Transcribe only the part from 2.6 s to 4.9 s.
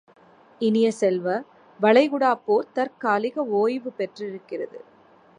தற்காலிக ஓய்வு பெற்றிருக்கிறது.